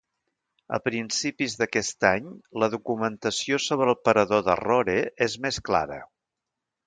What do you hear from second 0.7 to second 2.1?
A principis d'aquest